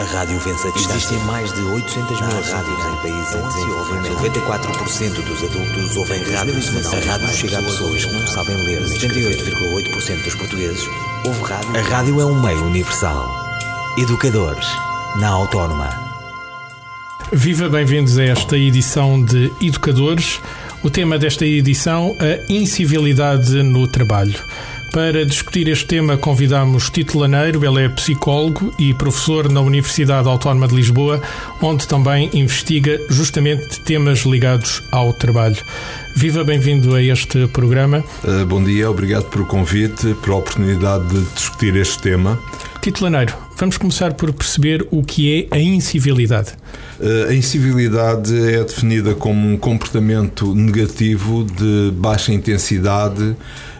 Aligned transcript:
A 0.00 0.02
rádio 0.02 0.40
vence 0.40 0.66
a 0.66 0.72
distância. 0.72 0.96
Existem 0.96 1.18
mais 1.20 1.52
de 1.52 1.62
800 1.62 2.20
mil 2.20 2.40
rádios 2.42 2.84
em 2.84 2.96
países 2.96 3.34
em 3.36 3.48
desenvolvimento. 3.48 4.16
94% 4.16 5.22
dos 5.22 5.44
adultos 5.44 5.96
ouvem 5.96 6.20
rádio 6.32 6.60
semanal. 6.60 6.94
A 6.94 7.12
rádio 7.12 7.28
chega 7.28 7.58
a 7.60 7.62
pessoas 7.62 8.04
que 8.04 8.12
não 8.12 8.26
sabem 8.26 8.56
ler. 8.56 8.82
78,8% 8.82 10.24
dos 10.24 10.34
portugueses 10.34 10.84
ouvem 11.24 11.42
rádio. 11.44 11.76
A 11.76 11.80
rádio 11.80 12.20
é 12.20 12.26
um 12.26 12.42
meio 12.42 12.64
universal. 12.64 13.32
Educadores, 13.96 14.66
na 15.20 15.28
Autónoma. 15.28 15.88
Viva, 17.32 17.68
bem-vindos 17.68 18.18
a 18.18 18.24
esta 18.24 18.58
edição 18.58 19.22
de 19.24 19.52
Educadores. 19.60 20.40
O 20.82 20.90
tema 20.90 21.20
desta 21.20 21.46
edição, 21.46 22.16
a 22.18 22.52
incivilidade 22.52 23.62
no 23.62 23.86
trabalho. 23.86 24.42
Para 24.94 25.26
discutir 25.26 25.66
este 25.66 25.86
tema, 25.86 26.16
convidamos 26.16 26.88
Tito 26.88 27.18
Laneiro, 27.18 27.66
ele 27.66 27.84
é 27.84 27.88
psicólogo 27.88 28.72
e 28.78 28.94
professor 28.94 29.50
na 29.50 29.60
Universidade 29.60 30.28
Autónoma 30.28 30.68
de 30.68 30.76
Lisboa, 30.76 31.20
onde 31.60 31.88
também 31.88 32.30
investiga 32.32 33.00
justamente 33.10 33.82
temas 33.82 34.20
ligados 34.20 34.84
ao 34.92 35.12
trabalho. 35.12 35.56
Viva, 36.14 36.44
bem-vindo 36.44 36.94
a 36.94 37.02
este 37.02 37.48
programa. 37.48 38.04
Uh, 38.22 38.46
bom 38.46 38.62
dia, 38.62 38.88
obrigado 38.88 39.24
pelo 39.30 39.44
convite, 39.44 40.14
pela 40.22 40.36
oportunidade 40.36 41.08
de 41.08 41.24
discutir 41.34 41.74
este 41.74 42.00
tema. 42.00 42.38
Tito 42.80 43.02
Laneiro, 43.02 43.34
vamos 43.58 43.76
começar 43.76 44.12
por 44.14 44.32
perceber 44.32 44.86
o 44.92 45.02
que 45.02 45.48
é 45.50 45.56
a 45.56 45.58
incivilidade. 45.58 46.52
Uh, 47.00 47.30
a 47.30 47.34
incivilidade 47.34 48.32
é 48.32 48.62
definida 48.62 49.12
como 49.12 49.48
um 49.48 49.56
comportamento 49.56 50.54
negativo 50.54 51.42
de 51.44 51.90
baixa 51.96 52.32
intensidade 52.32 53.34
eh, 53.34 53.73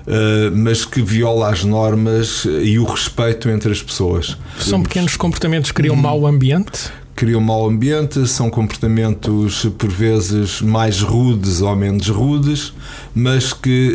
mas 0.53 0.85
que 0.85 1.01
viola 1.03 1.51
as 1.51 1.65
normas 1.65 2.45
e 2.45 2.79
o 2.79 2.85
respeito 2.85 3.49
entre 3.49 3.73
as 3.73 3.83
pessoas. 3.83 4.37
São 4.59 4.83
pequenos 4.83 5.17
comportamentos 5.17 5.71
que 5.71 5.77
criam 5.77 5.95
hum. 5.95 6.01
mau 6.01 6.27
ambiente? 6.27 6.93
criam 7.15 7.41
mau 7.41 7.69
ambiente, 7.69 8.27
são 8.27 8.51
comportamentos 8.51 9.67
por 9.78 9.91
vezes 9.91 10.61
mais 10.61 11.01
rudes 11.01 11.61
ou 11.61 11.75
menos 11.77 12.09
rudes, 12.09 12.73
mas 13.15 13.53
que 13.53 13.95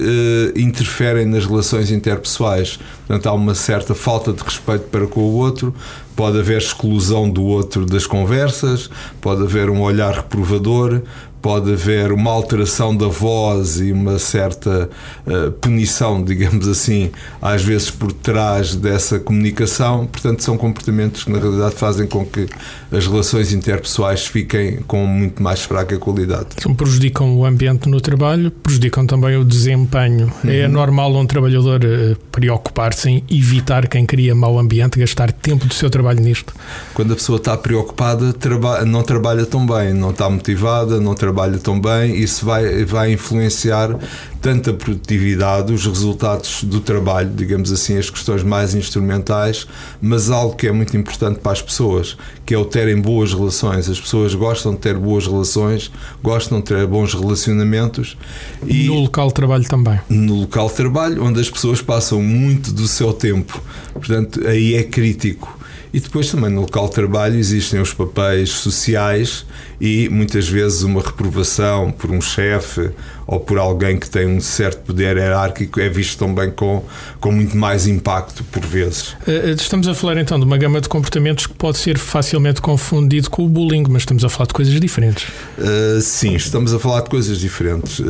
uh, 0.56 0.60
interferem 0.60 1.26
nas 1.26 1.46
relações 1.46 1.92
interpessoais. 1.92 2.80
Portanto, 3.06 3.28
há 3.28 3.34
uma 3.34 3.56
certa 3.56 3.94
falta 3.94 4.32
de 4.32 4.42
respeito 4.42 4.86
para 4.86 5.06
com 5.06 5.20
o 5.22 5.34
outro, 5.34 5.74
pode 6.16 6.40
haver 6.40 6.60
exclusão 6.60 7.30
do 7.30 7.44
outro 7.44 7.86
das 7.86 8.06
conversas, 8.06 8.90
pode 9.20 9.44
haver 9.44 9.70
um 9.70 9.82
olhar 9.82 10.14
reprovador, 10.14 11.02
pode 11.42 11.72
haver 11.72 12.12
uma 12.12 12.32
alteração 12.32 12.96
da 12.96 13.08
voz 13.08 13.80
e 13.80 13.92
uma 13.92 14.20
certa 14.20 14.90
uh, 15.26 15.52
punição, 15.54 16.22
digamos 16.24 16.68
assim, 16.68 17.12
às 17.42 17.64
vezes 17.64 17.90
por 17.90 18.12
trás 18.12 18.76
dessa 18.76 19.20
comunicação. 19.20 20.06
Portanto, 20.06 20.44
são 20.44 20.58
comportamentos 20.58 21.24
que 21.24 21.32
na 21.32 21.40
realidade 21.40 21.76
fazem 21.76 22.08
com 22.08 22.26
que 22.26 22.48
as 22.92 23.08
relações 23.08 23.54
interpessoais 23.54 24.26
fiquem 24.26 24.78
com 24.88 25.06
muito 25.06 25.42
mais 25.42 25.62
fraca 25.62 25.98
qualidade. 25.98 26.48
Então, 26.58 26.76
prejudicam 26.76 27.36
o 27.36 27.46
ambiente 27.46 27.88
no 27.88 28.02
trabalho, 28.02 28.52
prejudicam 28.52 29.06
também 29.06 29.38
o 29.38 29.46
desempenho. 29.46 30.32
É 30.44 30.48
uhum. 30.48 30.54
É 30.54 30.68
normal 30.68 31.16
um 31.16 31.26
trabalhador 31.26 31.82
uh, 31.84 32.16
preocupar-se 32.32 33.10
em 33.10 33.24
evitar 33.32 33.88
quem 33.88 34.06
cria 34.06 34.36
mau 34.36 34.60
ambiente, 34.60 35.00
gastar 35.00 35.32
tempo 35.32 35.66
do 35.66 35.74
seu 35.74 35.90
trabalho 35.90 36.20
nisto? 36.20 36.54
Quando 36.94 37.14
a 37.14 37.16
pessoa 37.16 37.38
está 37.38 37.56
preocupada, 37.56 38.34
traba 38.34 38.84
não 38.86 39.04
trabalha 39.04 39.46
tão 39.46 39.66
bem, 39.66 39.94
não 39.94 40.12
está 40.12 40.30
motivada, 40.30 41.00
não 41.00 41.14
trabalha 41.14 41.29
trabalha 41.30 41.60
tão 41.60 41.80
bem, 41.80 42.16
isso 42.16 42.44
vai, 42.44 42.84
vai 42.84 43.14
influenciar 43.14 43.96
tanto 44.42 44.72
a 44.72 44.74
produtividade, 44.74 45.72
os 45.72 45.86
resultados 45.86 46.64
do 46.64 46.80
trabalho, 46.80 47.30
digamos 47.30 47.72
assim, 47.72 47.98
as 47.98 48.10
questões 48.10 48.42
mais 48.42 48.74
instrumentais, 48.74 49.68
mas 50.02 50.32
algo 50.32 50.56
que 50.56 50.66
é 50.66 50.72
muito 50.72 50.96
importante 50.98 51.40
para 51.40 51.52
as 51.52 51.62
pessoas, 51.62 52.18
que 52.46 52.54
é 52.54 52.58
o 52.58 52.66
terem 52.66 53.00
boas 53.00 53.34
relações. 53.34 53.88
As 53.90 54.00
pessoas 54.00 54.34
gostam 54.34 54.74
de 54.74 54.80
ter 54.80 54.98
boas 54.98 55.28
relações, 55.28 55.92
gostam 56.24 56.60
de 56.60 56.66
ter 56.66 56.88
bons 56.88 57.14
relacionamentos. 57.14 58.18
E 58.66 58.88
no 58.88 59.02
local 59.02 59.28
de 59.28 59.34
trabalho 59.36 59.66
também. 59.66 60.00
No 60.10 60.42
local 60.42 60.68
de 60.70 60.74
trabalho, 60.74 61.24
onde 61.24 61.40
as 61.40 61.50
pessoas 61.50 61.82
passam 61.82 62.22
muito 62.22 62.72
do 62.72 62.88
seu 62.88 63.14
tempo. 63.14 63.62
Portanto, 63.94 64.48
aí 64.48 64.74
é 64.74 64.84
crítico 64.84 65.59
e 65.94 66.00
depois 66.00 66.30
também 66.30 66.50
no 66.52 66.62
local 66.62 66.88
de 66.88 66.96
trabalho 66.96 67.38
existem 67.38 67.82
os 67.82 67.94
papéis 67.94 68.50
sociais 68.50 69.46
e 69.82 70.08
muitas 70.10 70.48
vezes 70.48 70.84
uma 70.84 71.02
reprovação 71.02 71.92
por 71.92 72.12
um 72.12 72.22
chefe 72.22 72.92
ou 73.32 73.40
por 73.40 73.60
alguém 73.60 73.96
que 73.96 74.10
tem 74.10 74.26
um 74.26 74.42
certo 74.42 74.80
poder 74.88 75.16
hierárquico 75.16 75.80
é 75.80 75.88
visto 75.88 76.18
também 76.18 76.50
com, 76.50 76.84
com 77.20 77.32
muito 77.32 77.56
mais 77.56 77.86
impacto 77.86 78.44
por 78.46 78.66
vezes. 78.66 79.16
Eh, 79.28 79.52
eh, 79.52 79.52
estamos 79.52 79.88
a 79.88 79.94
falar 79.94 80.18
então 80.18 80.40
de 80.40 80.46
uma 80.46 80.58
gama 80.58 80.82
de 80.82 80.90
comportamentos 80.90 81.46
que 81.46 81.54
pode 81.54 81.78
ser 81.78 82.00
facilmente 82.00 82.60
confundido 82.60 83.30
com 83.30 83.46
o 83.46 83.48
bullying, 83.48 83.84
mas 83.88 84.02
estamos 84.02 84.26
a 84.26 84.30
falar 84.30 84.48
de 84.48 84.54
coisas 84.56 84.80
diferentes. 84.80 85.28
Uh, 85.60 86.02
sim, 86.02 86.34
estamos 86.34 86.74
a 86.74 86.80
falar 86.80 87.02
de 87.02 87.10
coisas 87.12 87.38
diferentes. 87.38 88.00
Uh, 88.00 88.06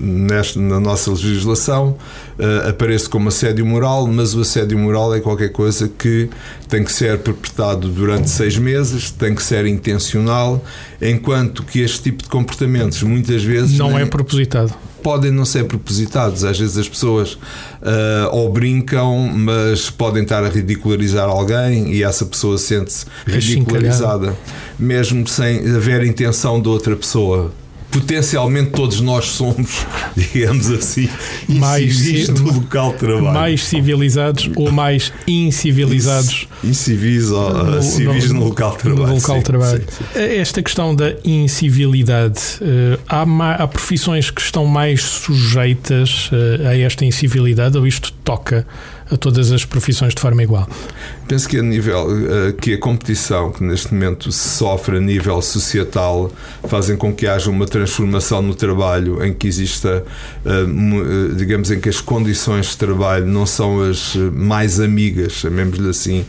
nesta, 0.00 0.60
na 0.60 0.78
nossa 0.78 1.10
legislação 1.10 1.96
uh, 2.38 2.68
aparece 2.68 3.08
como 3.08 3.28
assédio 3.28 3.66
moral, 3.66 4.06
mas 4.06 4.36
o 4.36 4.42
assédio 4.42 4.78
moral 4.78 5.12
é 5.16 5.20
qualquer 5.20 5.50
coisa 5.50 5.88
que 5.88 6.30
tem 6.68 6.84
que 6.84 6.92
ser 6.92 7.18
perpetrado 7.18 7.88
durante 7.88 8.30
seis 8.30 8.56
meses, 8.56 9.10
tem 9.10 9.34
que 9.34 9.42
ser 9.42 9.66
intencional, 9.66 10.64
enquanto 11.02 11.64
que 11.64 11.80
este 11.80 12.04
tipo 12.04 12.22
de 12.22 12.28
comportamentos 12.28 13.02
muitas 13.02 13.42
vezes 13.42 13.76
não 13.78 13.95
é 13.98 14.06
propositado. 14.06 14.72
Podem 15.02 15.30
não 15.30 15.44
ser 15.44 15.64
propositados. 15.64 16.44
Às 16.44 16.58
vezes 16.58 16.76
as 16.76 16.88
pessoas 16.88 17.34
uh, 17.34 17.38
ou 18.32 18.52
brincam, 18.52 19.28
mas 19.28 19.90
podem 19.90 20.22
estar 20.22 20.42
a 20.44 20.48
ridicularizar 20.48 21.28
alguém 21.28 21.92
e 21.92 22.02
essa 22.02 22.24
pessoa 22.24 22.58
sente-se 22.58 23.06
ridicularizada, 23.26 24.36
mesmo 24.78 25.26
sem 25.26 25.58
haver 25.74 26.04
intenção 26.04 26.60
de 26.60 26.68
outra 26.68 26.96
pessoa 26.96 27.52
potencialmente 27.90 28.70
todos 28.70 29.00
nós 29.00 29.26
somos, 29.26 29.86
digamos 30.16 30.70
assim, 30.70 31.08
mais 31.48 31.96
civis 31.96 32.28
do 32.28 32.52
local 32.52 32.92
de 32.92 32.98
trabalho. 32.98 33.32
Mais 33.32 33.64
civilizados 33.64 34.50
ou 34.56 34.70
mais 34.70 35.12
incivilizados. 35.26 36.46
Incivis 36.62 37.30
ou 37.30 37.52
no, 37.52 37.82
civis 37.82 38.28
no, 38.28 38.40
no, 38.40 38.44
local 38.46 38.72
de 38.72 38.78
trabalho. 38.78 39.08
No 39.08 39.14
local 39.14 39.38
de 39.38 39.44
trabalho. 39.44 39.84
Sim, 39.88 40.04
sim. 40.12 40.20
Esta 40.20 40.62
questão 40.62 40.94
da 40.94 41.14
incivilidade, 41.24 42.40
uh, 42.60 43.00
há, 43.08 43.22
há, 43.62 43.68
profissões 43.68 44.30
que 44.30 44.40
estão 44.40 44.66
mais 44.66 45.02
sujeitas 45.02 46.30
uh, 46.32 46.68
a 46.68 46.76
esta 46.76 47.04
incivilidade 47.04 47.78
ou 47.78 47.86
isto 47.86 48.12
toca 48.24 48.66
a 49.10 49.16
todas 49.16 49.52
as 49.52 49.64
profissões 49.64 50.14
de 50.14 50.20
forma 50.20 50.42
igual? 50.42 50.68
Penso 51.28 51.48
que 51.48 51.58
a 51.58 51.62
nível 51.62 52.06
uh, 52.06 52.52
que 52.54 52.74
a 52.74 52.78
competição 52.78 53.52
que 53.52 53.62
neste 53.62 53.92
momento 53.92 54.30
se 54.32 54.48
sofre 54.48 54.96
a 54.96 55.00
nível 55.00 55.40
societal 55.42 56.30
fazem 56.68 56.96
com 56.96 57.12
que 57.12 57.26
haja 57.26 57.50
uma 57.50 57.66
transformação 57.66 58.42
no 58.42 58.54
trabalho 58.54 59.24
em 59.24 59.32
que 59.32 59.46
exista, 59.46 60.04
uh, 60.44 61.34
digamos, 61.34 61.70
em 61.70 61.80
que 61.80 61.88
as 61.88 62.00
condições 62.00 62.70
de 62.70 62.76
trabalho 62.76 63.26
não 63.26 63.46
são 63.46 63.80
as 63.82 64.14
mais 64.32 64.80
amigas, 64.80 65.32
chamemos-lhe 65.32 65.88
assim, 65.88 66.24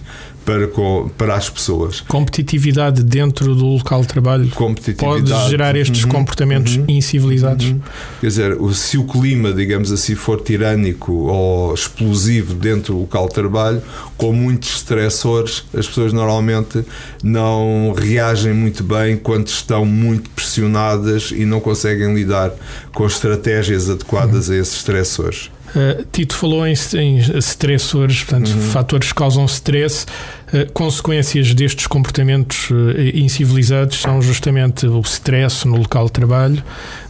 para, 0.48 0.70
para 1.18 1.36
as 1.36 1.50
pessoas. 1.50 2.00
Competitividade 2.00 3.04
dentro 3.04 3.54
do 3.54 3.66
local 3.66 4.00
de 4.02 4.08
trabalho 4.08 4.50
pode 4.98 5.50
gerar 5.50 5.76
estes 5.76 6.06
uhum, 6.06 6.10
comportamentos 6.10 6.78
uhum, 6.78 6.86
incivilizados. 6.88 7.66
Uhum. 7.66 7.82
Quer 8.22 8.28
dizer, 8.28 8.58
se 8.74 8.98
o 8.98 9.04
clima, 9.04 9.52
digamos 9.52 9.92
assim, 9.92 10.16
for 10.16 10.40
tirânico 10.40 11.12
ou 11.12 11.74
explosivo 11.74 12.54
dentro 12.54 12.94
do 12.94 13.02
local 13.02 13.28
de 13.28 13.34
trabalho, 13.34 13.82
com 14.16 14.32
muitos 14.32 14.78
estressores, 14.78 15.66
as 15.74 15.86
pessoas 15.86 16.14
normalmente 16.14 16.86
não 17.22 17.94
reagem 17.98 18.54
muito 18.54 18.86
bem 18.86 19.18
quando 19.18 19.48
estão 19.48 19.84
muito 19.84 20.30
pressionadas 20.30 21.32
e 21.32 21.44
não 21.44 21.60
conseguem 21.60 22.14
lidar 22.16 22.54
com 22.94 23.06
estratégias 23.06 23.90
adequadas 23.90 24.48
uhum. 24.48 24.56
a 24.56 24.58
esses 24.60 24.76
estressores. 24.78 25.52
Uh, 25.76 26.06
Tito 26.12 26.36
falou 26.36 26.66
em, 26.66 26.74
em 26.96 27.18
stressores, 27.40 28.24
portanto, 28.24 28.50
uhum. 28.50 28.62
fatores 28.72 29.10
que 29.10 29.16
causam 29.16 29.46
stress. 29.46 30.06
Uh, 30.48 30.72
consequências 30.72 31.54
destes 31.54 31.88
comportamentos 31.88 32.70
uh, 32.70 32.76
incivilizados 33.14 34.00
são 34.00 34.22
justamente 34.22 34.88
o 34.88 35.02
stress 35.02 35.68
no 35.68 35.78
local 35.78 36.06
de 36.06 36.14
trabalho, 36.14 36.64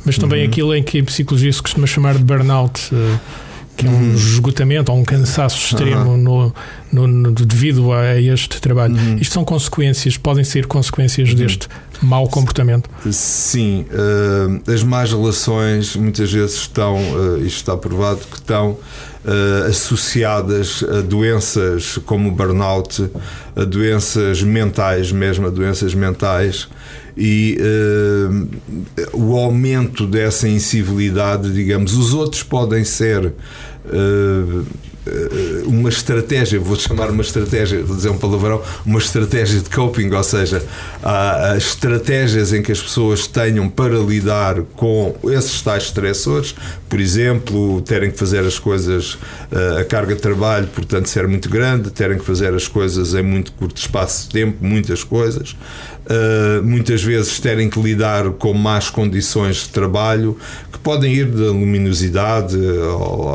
mas 0.03 0.17
também 0.17 0.43
uhum. 0.43 0.49
aquilo 0.49 0.75
em 0.75 0.81
que 0.81 0.97
em 0.97 1.03
psicologia 1.03 1.53
se 1.53 1.61
costuma 1.61 1.85
chamar 1.85 2.15
de 2.15 2.23
burnout 2.23 2.89
que 3.77 3.85
é 3.85 3.89
um 3.89 3.93
uhum. 3.93 4.13
esgotamento 4.15 4.91
ou 4.91 4.97
um 4.97 5.05
cansaço 5.05 5.57
extremo 5.57 6.09
uhum. 6.09 6.17
no, 6.17 6.53
no, 6.91 7.07
no, 7.07 7.31
devido 7.31 7.93
a 7.93 8.19
este 8.19 8.59
trabalho. 8.59 8.95
Uhum. 8.95 9.17
Isto 9.17 9.33
são 9.33 9.45
consequências, 9.45 10.17
podem 10.17 10.43
ser 10.43 10.65
consequências 10.65 11.29
uhum. 11.29 11.35
deste 11.35 11.69
mau 12.01 12.27
comportamento? 12.27 12.89
Sim, 13.11 13.85
uh, 13.91 14.71
as 14.71 14.83
más 14.83 15.11
relações 15.11 15.95
muitas 15.95 16.31
vezes 16.31 16.55
estão, 16.55 16.95
uh, 16.95 17.37
isto 17.37 17.57
está 17.57 17.77
provado, 17.77 18.19
que 18.19 18.37
estão 18.37 18.71
uh, 18.71 19.69
associadas 19.69 20.83
a 20.83 21.01
doenças 21.01 21.99
como 22.05 22.29
o 22.29 22.31
burnout, 22.31 23.09
a 23.55 23.63
doenças 23.63 24.41
mentais 24.41 25.11
mesmo, 25.11 25.47
a 25.47 25.49
doenças 25.51 25.93
mentais 25.93 26.67
e 27.17 27.57
uh, 27.59 29.17
o 29.17 29.35
aumento 29.35 30.05
dessa 30.05 30.47
incivilidade, 30.47 31.51
digamos, 31.51 31.97
os 31.97 32.13
outros 32.13 32.43
podem 32.43 32.83
ser 32.83 33.25
uh, 33.25 34.65
uma 35.65 35.87
estratégia, 35.87 36.59
vou 36.59 36.75
chamar 36.75 37.09
uma 37.09 37.21
estratégia, 37.21 37.81
vou 37.81 37.95
dizer 37.95 38.09
um 38.09 38.17
palavrão, 38.17 38.61
uma 38.85 38.99
estratégia 38.99 39.61
de 39.61 39.69
coping, 39.69 40.11
ou 40.11 40.23
seja, 40.23 40.61
há, 41.01 41.51
há 41.51 41.57
estratégias 41.57 42.51
em 42.51 42.61
que 42.61 42.73
as 42.73 42.81
pessoas 42.81 43.25
tenham 43.25 43.69
para 43.69 43.97
lidar 43.97 44.61
com 44.75 45.15
esses 45.31 45.61
tais 45.61 45.83
estressores, 45.83 46.53
por 46.89 46.99
exemplo, 46.99 47.81
terem 47.81 48.11
que 48.11 48.19
fazer 48.19 48.41
as 48.41 48.59
coisas, 48.59 49.17
a 49.79 49.85
carga 49.85 50.13
de 50.13 50.21
trabalho, 50.21 50.67
portanto, 50.67 51.07
ser 51.07 51.25
muito 51.25 51.49
grande, 51.49 51.89
terem 51.89 52.17
que 52.17 52.25
fazer 52.25 52.53
as 52.53 52.67
coisas 52.67 53.13
em 53.13 53.23
muito 53.23 53.53
curto 53.53 53.77
espaço 53.77 54.25
de 54.25 54.33
tempo, 54.33 54.57
muitas 54.59 55.05
coisas, 55.05 55.55
uh, 56.07 56.63
muitas 56.63 57.03
vezes 57.03 57.39
terem 57.39 57.69
que 57.69 57.79
lidar 57.79 58.29
com 58.31 58.53
más 58.53 58.89
condições 58.89 59.57
de 59.57 59.69
trabalho, 59.69 60.37
que 60.71 60.79
podem 60.79 61.13
ir 61.13 61.25
da 61.25 61.47
luminosidade 61.47 62.57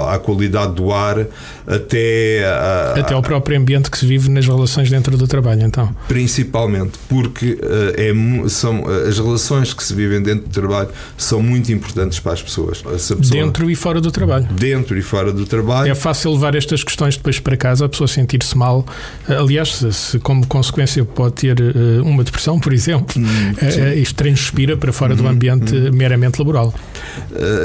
à 0.08 0.19
qualidade 0.19 0.74
do 0.74 0.92
ar 0.92 1.26
até. 1.66 2.44
A, 2.44 2.94
até 3.00 3.14
ao 3.14 3.22
próprio 3.22 3.58
ambiente 3.58 3.90
que 3.90 3.98
se 3.98 4.06
vive 4.06 4.30
nas 4.30 4.46
relações 4.46 4.90
dentro 4.90 5.16
do 5.16 5.26
trabalho, 5.26 5.62
então. 5.62 5.94
Principalmente, 6.08 6.98
porque 7.08 7.52
uh, 7.52 8.44
é, 8.44 8.48
são, 8.48 8.84
as 9.08 9.18
relações 9.18 9.72
que 9.72 9.82
se 9.82 9.94
vivem 9.94 10.22
dentro 10.22 10.48
do 10.48 10.52
trabalho 10.52 10.88
são 11.16 11.42
muito 11.42 11.72
importantes 11.72 12.18
para 12.20 12.32
as 12.32 12.42
pessoas. 12.42 12.82
Pessoa, 12.82 13.20
dentro 13.20 13.70
e 13.70 13.75
fora 13.75 14.00
do 14.00 14.10
trabalho. 14.10 14.46
Dentro 14.52 14.98
e 14.98 15.02
fora 15.02 15.32
do 15.32 15.46
trabalho. 15.46 15.90
É 15.90 15.94
fácil 15.94 16.32
levar 16.32 16.54
estas 16.54 16.82
questões 16.82 17.16
depois 17.16 17.38
para 17.38 17.56
casa, 17.56 17.84
a 17.84 17.88
pessoa 17.88 18.08
sentir-se 18.08 18.56
mal. 18.56 18.84
Aliás, 19.28 19.82
se, 19.90 20.18
como 20.18 20.46
consequência 20.46 21.04
pode 21.04 21.34
ter 21.34 21.56
uma 22.04 22.25
depressão, 22.25 22.58
por 22.62 22.73
exemplo, 22.73 23.20
hum, 23.20 23.53
uh, 23.53 23.99
isto 23.99 24.14
transpira 24.14 24.76
para 24.76 24.93
fora 24.93 25.14
hum, 25.14 25.17
do 25.17 25.29
ambiente 25.29 25.75
hum. 25.75 25.91
meramente 25.93 26.38
laboral. 26.38 26.75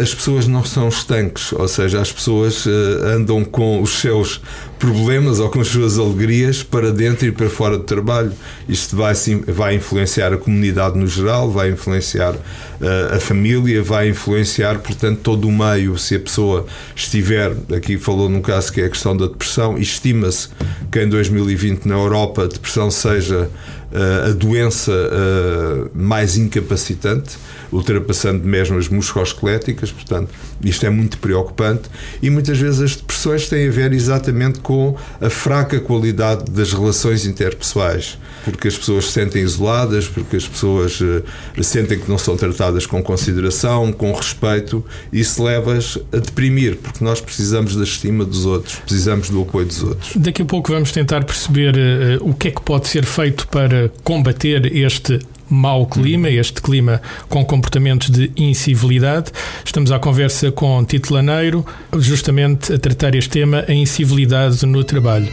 As 0.01 0.13
pessoas 0.13 0.47
não 0.47 0.63
são 0.63 0.87
estanques, 0.89 1.51
ou 1.53 1.67
seja, 1.67 2.01
as 2.01 2.11
pessoas 2.11 2.65
andam 2.67 3.43
com 3.43 3.81
os 3.81 3.99
seus 3.99 4.41
problemas 4.77 5.39
ou 5.39 5.49
com 5.49 5.59
as 5.59 5.67
suas 5.67 5.97
alegrias 5.97 6.63
para 6.63 6.91
dentro 6.91 7.27
e 7.27 7.31
para 7.31 7.49
fora 7.49 7.77
do 7.77 7.83
trabalho. 7.83 8.31
Isto 8.67 8.95
vai, 8.95 9.13
sim, 9.15 9.41
vai 9.47 9.75
influenciar 9.75 10.33
a 10.33 10.37
comunidade 10.37 10.97
no 10.97 11.07
geral, 11.07 11.49
vai 11.51 11.71
influenciar 11.71 12.33
uh, 12.33 13.15
a 13.15 13.19
família, 13.19 13.81
vai 13.81 14.09
influenciar, 14.09 14.79
portanto, 14.79 15.19
todo 15.21 15.47
o 15.47 15.51
meio. 15.51 15.97
Se 15.97 16.15
a 16.15 16.19
pessoa 16.19 16.65
estiver, 16.95 17.53
aqui 17.75 17.97
falou 17.97 18.29
num 18.29 18.41
caso 18.41 18.71
que 18.71 18.81
é 18.81 18.85
a 18.85 18.89
questão 18.89 19.15
da 19.15 19.27
depressão, 19.27 19.77
estima-se 19.77 20.49
que 20.91 21.01
em 21.01 21.09
2020 21.09 21.85
na 21.85 21.95
Europa 21.95 22.43
a 22.43 22.47
depressão 22.47 22.89
seja 22.91 23.49
a 23.91 24.31
doença 24.31 24.91
uh, 24.91 25.89
mais 25.93 26.37
incapacitante 26.37 27.37
ultrapassando 27.71 28.47
mesmo 28.47 28.77
as 28.77 28.87
musculoesqueléticas, 28.87 29.91
portanto, 29.91 30.29
isto 30.63 30.85
é 30.85 30.89
muito 30.89 31.17
preocupante 31.17 31.89
e 32.21 32.29
muitas 32.29 32.57
vezes 32.57 32.81
as 32.81 32.95
depressões 32.95 33.47
têm 33.47 33.67
a 33.67 33.71
ver 33.71 33.93
exatamente 33.93 34.59
com 34.59 34.95
a 35.21 35.29
fraca 35.29 35.79
qualidade 35.79 36.49
das 36.51 36.73
relações 36.73 37.25
interpessoais, 37.25 38.17
porque 38.43 38.67
as 38.67 38.77
pessoas 38.77 39.05
se 39.05 39.11
sentem 39.11 39.43
isoladas, 39.43 40.07
porque 40.07 40.37
as 40.37 40.47
pessoas 40.47 40.99
uh, 41.01 41.23
sentem 41.61 41.99
que 41.99 42.09
não 42.09 42.17
são 42.17 42.37
tratadas 42.37 42.85
com 42.85 43.03
consideração, 43.03 43.91
com 43.91 44.11
respeito, 44.13 44.83
e 45.11 45.19
isso 45.19 45.43
leva-as 45.43 45.97
a 46.11 46.17
deprimir, 46.17 46.77
porque 46.77 47.03
nós 47.03 47.19
precisamos 47.19 47.75
da 47.75 47.83
estima 47.83 48.23
dos 48.23 48.45
outros, 48.45 48.75
precisamos 48.75 49.29
do 49.29 49.41
apoio 49.41 49.65
dos 49.65 49.83
outros. 49.83 50.11
Daqui 50.15 50.41
a 50.41 50.45
pouco 50.45 50.71
vamos 50.71 50.91
tentar 50.91 51.23
perceber 51.23 51.75
uh, 51.75 52.29
o 52.29 52.33
que 52.33 52.47
é 52.47 52.51
que 52.51 52.61
pode 52.61 52.87
ser 52.87 53.05
feito 53.05 53.47
para 53.47 53.76
combater 54.03 54.65
este 54.75 55.19
mau 55.49 55.85
clima, 55.85 56.29
este 56.29 56.61
clima 56.61 57.01
com 57.29 57.43
comportamentos 57.45 58.09
de 58.09 58.31
incivilidade. 58.35 59.31
Estamos 59.65 59.91
à 59.91 59.99
conversa 59.99 60.51
com 60.51 60.83
Tito 60.83 61.13
Laneiro, 61.13 61.65
justamente 61.97 62.73
a 62.73 62.79
tratar 62.79 63.15
este 63.15 63.29
tema, 63.29 63.63
a 63.67 63.73
incivilidade 63.73 64.65
no 64.65 64.83
trabalho. 64.83 65.31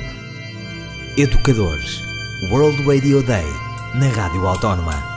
Educadores, 1.17 2.02
World 2.50 2.82
Radio 2.87 3.23
Day, 3.23 3.46
na 3.94 4.08
Rádio 4.08 4.46
Autónoma. 4.46 5.14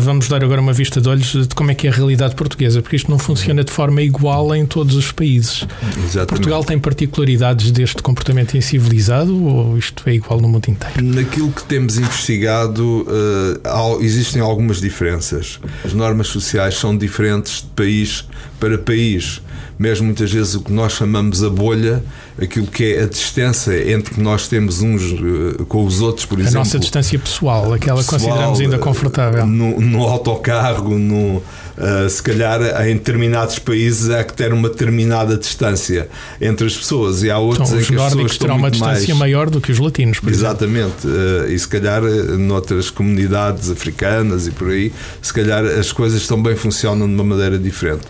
Vamos 0.00 0.28
dar 0.28 0.42
agora 0.42 0.60
uma 0.60 0.72
vista 0.72 1.00
de 1.00 1.08
olhos 1.08 1.32
de 1.32 1.54
como 1.54 1.70
é 1.70 1.74
que 1.74 1.86
é 1.86 1.90
a 1.90 1.92
realidade 1.92 2.34
portuguesa, 2.34 2.82
porque 2.82 2.96
isto 2.96 3.10
não 3.10 3.18
funciona 3.18 3.64
de 3.64 3.70
forma 3.70 4.02
igual 4.02 4.54
em 4.54 4.66
todos 4.66 4.94
os 4.94 5.12
países. 5.12 5.66
Exatamente. 6.04 6.28
Portugal 6.28 6.64
tem 6.64 6.78
particularidades 6.78 7.70
deste 7.70 8.02
comportamento 8.02 8.56
incivilizado 8.56 9.44
ou 9.44 9.78
isto 9.78 10.02
é 10.08 10.14
igual 10.14 10.40
no 10.40 10.48
mundo 10.48 10.68
inteiro? 10.68 11.02
Naquilo 11.02 11.50
que 11.50 11.64
temos 11.64 11.98
investigado, 11.98 13.06
uh, 13.06 14.02
existem 14.02 14.40
algumas 14.40 14.80
diferenças. 14.80 15.58
As 15.84 15.92
normas 15.92 16.28
sociais 16.28 16.76
são 16.76 16.96
diferentes 16.96 17.62
de 17.62 17.68
país 17.68 18.24
para 18.60 18.78
país 18.78 19.40
mesmo 19.78 20.06
muitas 20.06 20.32
vezes 20.32 20.54
o 20.54 20.60
que 20.60 20.72
nós 20.72 20.92
chamamos 20.92 21.44
a 21.44 21.50
bolha, 21.50 22.02
aquilo 22.40 22.66
que 22.66 22.94
é 22.94 23.02
a 23.02 23.06
distância 23.06 23.90
entre 23.90 24.14
que 24.14 24.20
nós 24.20 24.48
temos 24.48 24.80
uns 24.80 25.02
uh, 25.12 25.64
com 25.66 25.84
os 25.84 26.00
outros, 26.00 26.24
por 26.24 26.38
a 26.38 26.40
exemplo. 26.40 26.58
A 26.58 26.64
nossa 26.64 26.78
distância 26.78 27.18
pessoal, 27.18 27.72
aquela 27.72 28.02
que 28.02 28.08
consideramos 28.08 28.60
ainda 28.60 28.78
confortável. 28.78 29.46
No, 29.46 29.78
no 29.80 30.02
autocarro, 30.02 30.98
no, 30.98 31.36
uh, 31.36 32.08
se 32.08 32.22
calhar 32.22 32.60
em 32.86 32.94
determinados 32.94 33.58
países 33.58 34.08
há 34.10 34.24
que 34.24 34.32
ter 34.32 34.52
uma 34.52 34.68
determinada 34.68 35.36
distância 35.36 36.08
entre 36.40 36.66
as 36.66 36.76
pessoas 36.76 37.22
e 37.22 37.30
há 37.30 37.38
outros 37.38 37.68
então, 37.68 37.80
em 37.80 37.84
que 37.84 37.94
as 37.96 38.14
pessoas 38.14 38.38
terão 38.38 38.56
uma 38.56 38.70
distância 38.70 39.14
mais... 39.14 39.18
maior 39.18 39.50
do 39.50 39.60
que 39.60 39.70
os 39.70 39.78
latinos, 39.78 40.20
por 40.20 40.30
Exatamente. 40.30 41.06
Uh, 41.06 41.50
e 41.50 41.58
se 41.58 41.68
calhar 41.68 42.02
noutras 42.02 42.88
comunidades 42.88 43.70
africanas 43.70 44.46
e 44.46 44.50
por 44.50 44.70
aí, 44.70 44.90
se 45.20 45.32
calhar 45.32 45.64
as 45.64 45.92
coisas 45.92 46.26
também 46.26 46.56
funcionam 46.56 47.06
de 47.06 47.14
uma 47.14 47.24
maneira 47.24 47.58
diferente. 47.58 48.04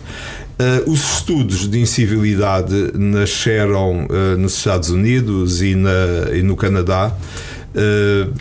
Uh, 0.59 0.91
os 0.91 1.17
estudos 1.17 1.69
de 1.69 1.79
incivilidade 1.79 2.91
nasceram 2.95 4.07
uh, 4.07 4.37
nos 4.37 4.57
Estados 4.57 4.89
Unidos 4.89 5.61
e, 5.61 5.75
na, 5.75 5.91
e 6.33 6.41
no 6.41 6.55
Canadá. 6.55 7.15
Uh, 7.77 8.33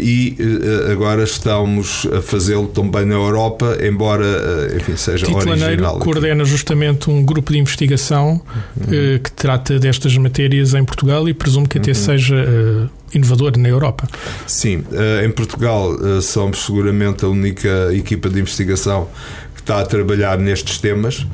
e 0.00 0.36
uh, 0.40 0.90
agora 0.90 1.22
estamos 1.22 2.08
a 2.12 2.20
fazê-lo 2.20 2.66
também 2.66 3.04
na 3.04 3.14
Europa, 3.14 3.78
embora 3.80 4.24
uh, 4.24 4.76
enfim, 4.76 4.96
seja 4.96 5.26
Tito 5.26 5.38
original. 5.38 5.96
Aqui. 5.96 6.04
coordena 6.04 6.44
justamente 6.44 7.08
um 7.08 7.24
grupo 7.24 7.52
de 7.52 7.58
investigação 7.58 8.40
uhum. 8.76 9.18
que 9.22 9.30
trata 9.36 9.78
destas 9.78 10.16
matérias 10.16 10.74
em 10.74 10.84
Portugal 10.84 11.28
e 11.28 11.34
presumo 11.34 11.68
que 11.68 11.78
até 11.78 11.90
uhum. 11.90 11.94
seja 11.94 12.90
inovador 13.14 13.56
na 13.56 13.68
Europa. 13.68 14.08
Sim, 14.46 14.82
em 15.24 15.30
Portugal 15.30 15.96
somos 16.22 16.64
seguramente 16.64 17.24
a 17.24 17.28
única 17.28 17.90
equipa 17.92 18.28
de 18.28 18.40
investigação 18.40 19.08
que 19.54 19.60
está 19.60 19.80
a 19.80 19.84
trabalhar 19.84 20.38
nestes 20.38 20.78
temas. 20.78 21.26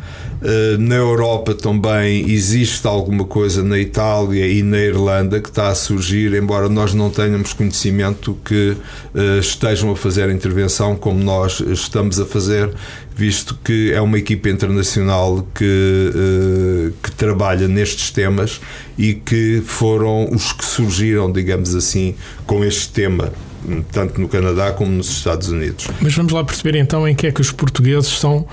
Na 0.78 0.94
Europa 0.94 1.54
também 1.54 2.30
existe 2.30 2.86
alguma 2.86 3.24
coisa 3.24 3.62
na 3.62 3.78
Itália 3.78 4.46
e 4.46 4.62
na 4.62 4.78
Irlanda 4.78 5.40
que 5.40 5.48
está 5.48 5.68
a 5.68 5.74
surgir, 5.74 6.34
embora 6.34 6.68
nós 6.68 6.94
não 6.94 7.10
tenhamos 7.10 7.52
conhecimento 7.52 8.36
que 8.44 8.76
eh, 9.14 9.38
estejam 9.38 9.90
a 9.90 9.96
fazer 9.96 10.28
a 10.28 10.32
intervenção 10.32 10.94
como 10.94 11.22
nós 11.22 11.60
estamos 11.60 12.20
a 12.20 12.26
fazer, 12.26 12.70
visto 13.14 13.58
que 13.64 13.92
é 13.92 14.00
uma 14.00 14.18
equipa 14.18 14.48
internacional 14.48 15.46
que, 15.54 16.12
eh, 16.14 16.92
que 17.02 17.10
trabalha 17.12 17.66
nestes 17.66 18.10
temas 18.10 18.60
e 18.98 19.14
que 19.14 19.62
foram 19.64 20.28
os 20.30 20.52
que 20.52 20.64
surgiram, 20.64 21.32
digamos 21.32 21.74
assim, 21.74 22.14
com 22.46 22.64
este 22.64 22.90
tema 22.90 23.32
tanto 23.92 24.20
no 24.20 24.28
Canadá 24.28 24.72
como 24.72 24.90
nos 24.90 25.08
Estados 25.08 25.48
Unidos. 25.48 25.88
Mas 26.00 26.14
vamos 26.14 26.32
lá 26.32 26.44
perceber 26.44 26.76
então 26.78 27.06
em 27.06 27.14
que 27.14 27.26
é 27.26 27.32
que 27.32 27.40
os 27.40 27.50
portugueses 27.50 28.18
são 28.18 28.38
uh, 28.38 28.46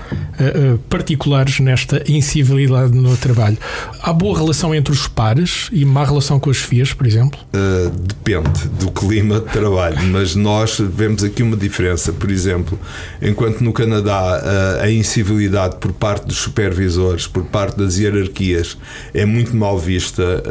uh, 0.74 0.78
particulares 0.90 1.60
nesta 1.60 2.02
incivilidade 2.10 2.92
no 2.96 3.16
trabalho. 3.16 3.56
Há 4.02 4.12
boa 4.12 4.36
relação 4.36 4.74
entre 4.74 4.92
os 4.92 5.06
pares 5.06 5.68
e 5.72 5.84
má 5.84 6.04
relação 6.04 6.40
com 6.40 6.50
as 6.50 6.58
FIAs, 6.58 6.92
por 6.92 7.06
exemplo? 7.06 7.38
Uh, 7.54 7.90
depende 7.90 8.68
do 8.78 8.90
clima 8.90 9.40
de 9.40 9.46
trabalho, 9.46 10.02
mas 10.04 10.34
nós 10.34 10.78
vemos 10.78 11.22
aqui 11.22 11.42
uma 11.42 11.56
diferença. 11.56 12.12
Por 12.12 12.30
exemplo, 12.30 12.78
enquanto 13.20 13.60
no 13.62 13.72
Canadá 13.72 14.80
a 14.80 14.90
incivilidade 14.90 15.76
por 15.76 15.92
parte 15.92 16.26
dos 16.26 16.38
supervisores, 16.38 17.26
por 17.26 17.44
parte 17.44 17.76
das 17.76 17.98
hierarquias, 17.98 18.76
é 19.12 19.24
muito 19.24 19.56
mal 19.56 19.78
vista, 19.78 20.42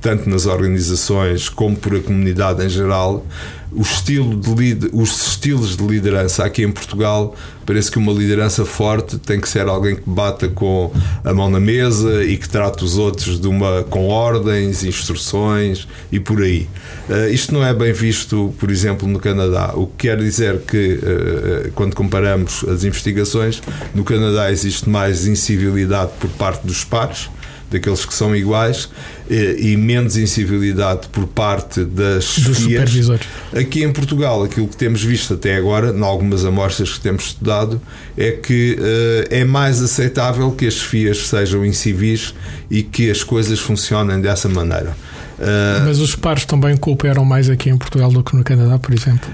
tanto 0.00 0.28
nas 0.28 0.46
organizações 0.46 1.48
como 1.48 1.76
por 1.76 1.96
a 1.96 2.00
comunidade 2.00 2.64
em 2.64 2.68
geral, 2.68 3.24
o 3.72 3.82
estilo 3.82 4.36
de 4.36 4.90
os 4.92 5.28
estilos 5.28 5.76
de 5.76 5.86
liderança 5.86 6.44
aqui 6.44 6.62
em 6.62 6.70
Portugal 6.70 7.36
parece 7.64 7.90
que 7.90 7.98
uma 7.98 8.12
liderança 8.12 8.64
forte 8.64 9.16
tem 9.16 9.40
que 9.40 9.48
ser 9.48 9.68
alguém 9.68 9.94
que 9.94 10.02
bata 10.04 10.48
com 10.48 10.92
a 11.22 11.32
mão 11.32 11.48
na 11.48 11.60
mesa 11.60 12.24
e 12.24 12.36
que 12.36 12.48
trate 12.48 12.82
os 12.82 12.98
outros 12.98 13.40
de 13.40 13.46
uma 13.46 13.84
com 13.84 14.08
ordens, 14.08 14.82
instruções 14.82 15.86
e 16.10 16.18
por 16.18 16.42
aí. 16.42 16.68
Uh, 17.08 17.32
isto 17.32 17.54
não 17.54 17.64
é 17.64 17.72
bem 17.72 17.92
visto, 17.92 18.52
por 18.58 18.70
exemplo, 18.70 19.06
no 19.06 19.20
Canadá. 19.20 19.72
O 19.74 19.86
que 19.86 20.08
quer 20.08 20.18
dizer 20.18 20.62
que 20.62 20.94
uh, 20.94 21.72
quando 21.72 21.94
comparamos 21.94 22.64
as 22.64 22.82
investigações, 22.82 23.62
no 23.94 24.02
Canadá 24.02 24.50
existe 24.50 24.88
mais 24.88 25.26
incivilidade 25.26 26.10
por 26.18 26.30
parte 26.30 26.66
dos 26.66 26.82
pares 26.82 27.30
daqueles 27.70 28.04
que 28.04 28.12
são 28.12 28.34
iguais 28.34 28.88
e, 29.28 29.72
e 29.72 29.76
menos 29.76 30.16
incivilidade 30.16 31.08
por 31.08 31.26
parte 31.26 31.84
das 31.84 32.38
Dos 32.38 32.58
supervisores. 32.58 33.26
Aqui 33.54 33.84
em 33.84 33.92
Portugal, 33.92 34.42
aquilo 34.42 34.66
que 34.66 34.76
temos 34.76 35.02
visto 35.02 35.34
até 35.34 35.56
agora, 35.56 35.90
em 35.96 36.02
algumas 36.02 36.44
amostras 36.44 36.94
que 36.94 37.00
temos 37.00 37.26
estudado, 37.26 37.80
é 38.16 38.32
que 38.32 38.76
uh, 38.78 39.34
é 39.34 39.44
mais 39.44 39.80
aceitável 39.80 40.50
que 40.52 40.66
as 40.66 40.78
FIAs 40.80 41.28
sejam 41.28 41.64
incivis 41.64 42.34
e 42.70 42.82
que 42.82 43.10
as 43.10 43.22
coisas 43.22 43.60
funcionem 43.60 44.20
dessa 44.20 44.48
maneira. 44.48 44.96
Uh, 45.38 45.86
Mas 45.86 46.00
os 46.00 46.14
pares 46.14 46.44
também 46.44 46.76
cooperam 46.76 47.24
mais 47.24 47.48
aqui 47.48 47.70
em 47.70 47.78
Portugal 47.78 48.10
do 48.10 48.22
que 48.22 48.36
no 48.36 48.44
Canadá, 48.44 48.78
por 48.78 48.92
exemplo? 48.92 49.30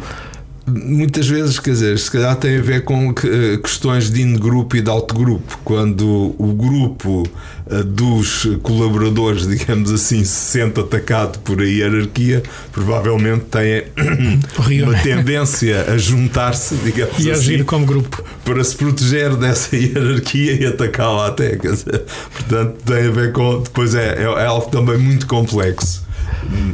Muitas 0.68 1.28
vezes, 1.28 1.61
quer 1.61 1.70
dizer, 1.70 1.96
se 1.96 2.11
calhar 2.11 2.35
tem 2.35 2.58
a 2.58 2.61
ver 2.61 2.82
com 2.82 3.11
eh, 3.11 3.56
questões 3.62 4.11
de 4.11 4.20
in-grupo 4.20 4.76
e 4.76 4.80
de 4.80 4.90
out-grupo. 4.90 5.61
Quando 5.62 6.35
o 6.37 6.52
grupo 6.52 7.23
eh, 7.70 7.85
dos 7.85 8.49
colaboradores, 8.62 9.46
digamos 9.49 9.92
assim, 9.92 10.25
se 10.25 10.50
sente 10.50 10.80
atacado 10.80 11.38
por 11.40 11.61
a 11.61 11.64
hierarquia, 11.64 12.42
provavelmente 12.73 13.44
tem 13.44 13.85
uma 14.82 14.94
tendência 14.99 15.87
a 15.88 15.96
juntar-se, 15.96 16.75
digamos 16.76 17.16
e 17.20 17.30
assim. 17.30 17.52
Agir 17.52 17.64
como 17.64 17.87
grupo. 17.87 18.25
Para 18.44 18.64
se 18.64 18.75
proteger 18.75 19.37
dessa 19.37 19.75
hierarquia 19.78 20.61
e 20.61 20.66
atacá-la 20.66 21.28
até. 21.28 21.54
Quer 21.54 21.73
dizer, 21.75 22.04
portanto, 22.32 22.76
tem 22.85 23.06
a 23.06 23.11
ver 23.12 23.30
com. 23.30 23.62
Depois 23.62 23.94
é, 23.94 24.16
é, 24.18 24.23
é 24.23 24.46
algo 24.46 24.68
também 24.68 24.99
muito 24.99 25.28
complexo 25.28 26.05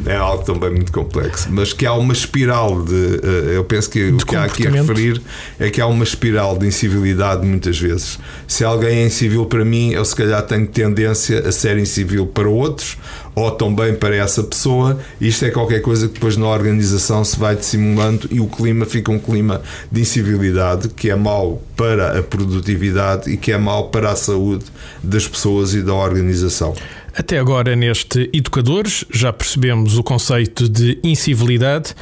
é 0.05 0.15
algo 0.15 0.43
também 0.43 0.71
muito 0.71 0.91
complexo, 0.91 1.47
mas 1.51 1.73
que 1.73 1.85
há 1.85 1.93
uma 1.93 2.13
espiral 2.13 2.83
de. 2.83 3.19
Eh, 3.23 3.57
eu 3.57 3.63
penso 3.63 3.89
que 3.89 4.11
de 4.11 4.13
o 4.13 4.17
que 4.17 4.35
há 4.35 4.43
aqui 4.43 4.67
a 4.67 4.69
referir 4.69 5.21
é 5.59 5.69
que 5.69 5.81
há 5.81 5.87
uma 5.87 6.03
espiral 6.03 6.57
de 6.57 6.67
incivilidade 6.67 7.45
muitas 7.45 7.79
vezes. 7.79 8.19
Se 8.47 8.63
alguém 8.63 8.99
é 8.99 9.05
incivil 9.05 9.45
para 9.45 9.63
mim, 9.63 9.91
eu 9.91 10.03
se 10.05 10.15
calhar 10.15 10.41
tenho 10.43 10.67
tendência 10.67 11.39
a 11.47 11.51
ser 11.51 11.77
incivil 11.77 12.27
para 12.27 12.47
outros 12.47 12.97
ou 13.35 13.51
também 13.51 13.95
para 13.95 14.15
essa 14.15 14.43
pessoa. 14.43 14.99
Isto 15.19 15.45
é 15.45 15.51
qualquer 15.51 15.81
coisa 15.81 16.07
que 16.07 16.15
depois 16.15 16.37
na 16.37 16.47
organização 16.47 17.23
se 17.23 17.37
vai 17.37 17.55
dissimulando 17.55 18.27
e 18.31 18.39
o 18.39 18.47
clima 18.47 18.85
fica 18.85 19.11
um 19.11 19.19
clima 19.19 19.61
de 19.91 20.01
incivilidade 20.01 20.89
que 20.89 21.09
é 21.09 21.15
mau 21.15 21.61
para 21.75 22.19
a 22.19 22.23
produtividade 22.23 23.31
e 23.31 23.37
que 23.37 23.51
é 23.51 23.57
mau 23.57 23.89
para 23.89 24.11
a 24.11 24.15
saúde 24.15 24.65
das 25.01 25.27
pessoas 25.27 25.73
e 25.73 25.81
da 25.81 25.93
organização. 25.93 26.75
Até 27.15 27.37
agora, 27.37 27.75
neste 27.75 28.29
Educadores, 28.33 29.05
já 29.11 29.31
percebemos 29.31 29.97
o 29.97 30.03
conceito 30.03 30.67
de 30.67 30.97
incivilidade, 31.03 31.93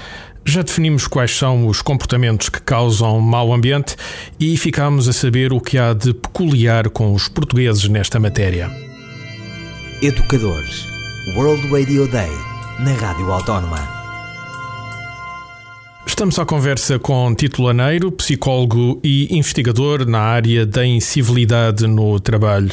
já 0.45 0.61
definimos 0.61 1.05
quais 1.05 1.35
são 1.35 1.67
os 1.67 1.81
comportamentos 1.81 2.49
que 2.49 2.61
causam 2.61 3.19
mau 3.19 3.53
ambiente 3.53 3.95
e 4.39 4.55
ficámos 4.57 5.07
a 5.07 5.13
saber 5.13 5.53
o 5.53 5.59
que 5.59 5.77
há 5.77 5.93
de 5.93 6.13
peculiar 6.13 6.89
com 6.89 7.13
os 7.13 7.27
portugueses 7.27 7.87
nesta 7.87 8.19
matéria. 8.19 8.71
Educadores 10.01 10.90
World 11.27 11.67
Radio 11.71 12.07
Day 12.07 12.31
na 12.79 12.93
Rádio 12.93 13.31
Autónoma. 13.31 13.77
Estamos 16.03 16.39
à 16.39 16.45
conversa 16.45 16.97
com 16.97 17.33
Tito 17.35 17.61
Laneiro, 17.61 18.11
psicólogo 18.11 18.99
e 19.03 19.27
investigador 19.37 20.07
na 20.07 20.19
área 20.19 20.65
da 20.65 20.83
incivilidade 20.83 21.85
no 21.85 22.19
trabalho. 22.19 22.71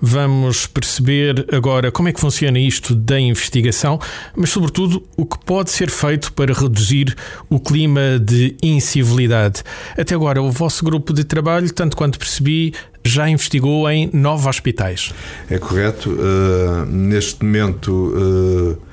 Vamos 0.00 0.66
perceber 0.66 1.46
agora 1.52 1.92
como 1.92 2.08
é 2.08 2.12
que 2.12 2.20
funciona 2.20 2.58
isto 2.58 2.94
da 2.94 3.20
investigação, 3.20 4.00
mas, 4.34 4.48
sobretudo, 4.48 5.06
o 5.16 5.26
que 5.26 5.38
pode 5.44 5.70
ser 5.70 5.90
feito 5.90 6.32
para 6.32 6.52
reduzir 6.54 7.14
o 7.48 7.60
clima 7.60 8.18
de 8.18 8.56
incivilidade. 8.62 9.62
Até 9.98 10.14
agora, 10.14 10.42
o 10.42 10.50
vosso 10.50 10.82
grupo 10.82 11.12
de 11.12 11.24
trabalho, 11.24 11.72
tanto 11.72 11.96
quanto 11.96 12.18
percebi, 12.18 12.74
já 13.04 13.28
investigou 13.28 13.88
em 13.90 14.08
nove 14.12 14.48
hospitais. 14.48 15.12
É 15.50 15.58
correto. 15.58 16.10
Uh, 16.10 16.86
neste 16.86 17.44
momento. 17.44 17.90
Uh 17.92 18.92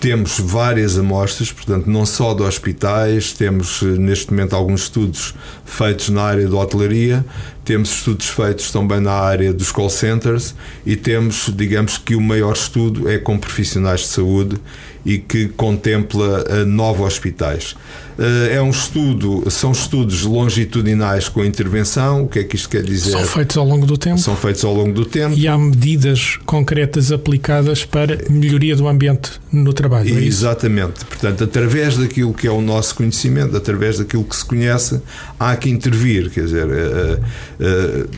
temos 0.00 0.40
várias 0.40 0.98
amostras, 0.98 1.52
portanto, 1.52 1.86
não 1.86 2.06
só 2.06 2.32
de 2.32 2.42
hospitais, 2.42 3.34
temos 3.34 3.82
eh, 3.82 3.84
neste 3.98 4.30
momento 4.30 4.56
alguns 4.56 4.84
estudos 4.84 5.34
feitos 5.66 6.08
na 6.08 6.22
área 6.22 6.48
da 6.48 6.56
hotelaria, 6.56 7.22
temos 7.66 7.92
estudos 7.92 8.26
feitos 8.26 8.72
também 8.72 8.98
na 8.98 9.12
área 9.12 9.52
dos 9.52 9.70
call 9.70 9.90
centers 9.90 10.54
e 10.86 10.96
temos, 10.96 11.52
digamos 11.54 11.98
que 11.98 12.14
o 12.14 12.20
maior 12.20 12.54
estudo 12.54 13.10
é 13.10 13.18
com 13.18 13.38
profissionais 13.38 14.00
de 14.00 14.06
saúde 14.06 14.56
e 15.04 15.18
que 15.18 15.48
contempla 15.48 16.44
uh, 16.44 16.66
nove 16.66 17.02
hospitais. 17.02 17.74
Uh, 18.18 18.52
é 18.52 18.60
um 18.60 18.68
estudo, 18.68 19.50
são 19.50 19.72
estudos 19.72 20.24
longitudinais 20.24 21.28
com 21.28 21.42
intervenção. 21.42 22.24
O 22.24 22.28
que 22.28 22.40
é 22.40 22.44
que 22.44 22.54
isto 22.54 22.68
quer 22.68 22.82
dizer? 22.82 23.12
São 23.12 23.24
feitos 23.24 23.56
ao 23.56 23.64
longo 23.64 23.86
do 23.86 23.96
tempo. 23.96 24.18
São 24.18 24.36
feitos 24.36 24.62
ao 24.62 24.74
longo 24.74 24.92
do 24.92 25.06
tempo. 25.06 25.34
E 25.34 25.48
há 25.48 25.56
medidas 25.56 26.38
concretas 26.44 27.10
aplicadas 27.10 27.84
para 27.84 28.18
melhoria 28.28 28.76
do 28.76 28.86
ambiente 28.86 29.32
no 29.50 29.72
trabalho. 29.72 30.18
É 30.18 30.22
Exatamente. 30.22 31.04
Portanto, 31.06 31.44
através 31.44 31.96
daquilo 31.96 32.34
que 32.34 32.46
é 32.46 32.50
o 32.50 32.60
nosso 32.60 32.94
conhecimento, 32.94 33.56
através 33.56 33.98
daquilo 33.98 34.24
que 34.24 34.36
se 34.36 34.44
conhece, 34.44 35.00
há 35.38 35.56
que 35.56 35.70
intervir. 35.70 36.30
Quer 36.30 36.44
dizer, 36.44 36.66
uh, 36.66 38.08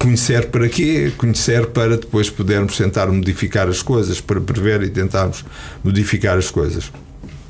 conhecer 0.00 0.46
para 0.46 0.66
quê? 0.68 1.12
Conhecer 1.16 1.66
para 1.66 1.96
depois 1.96 2.30
podermos 2.30 2.76
tentar 2.76 3.06
modificar 3.08 3.68
as 3.68 3.82
coisas, 3.82 4.20
para 4.20 4.40
prever 4.40 4.82
e 4.82 4.88
tentarmos 4.88 5.44
modificar 5.84 6.38
as 6.38 6.50
coisas. 6.50 6.90